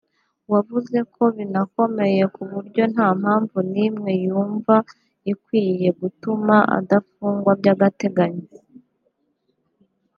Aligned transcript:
wavuze 0.51 0.97
ko 1.13 1.23
binakomeye 1.35 2.23
ku 2.33 2.41
buryo 2.51 2.83
nta 2.93 3.07
mpamvu 3.21 3.57
n’imwe 3.71 4.11
yumva 4.25 4.75
ikwiye 5.31 5.89
gutuma 5.99 6.55
adafungwa 6.77 7.51
by’agateganyo 7.59 8.47